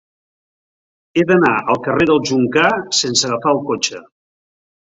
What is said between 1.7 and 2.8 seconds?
al carrer del Joncar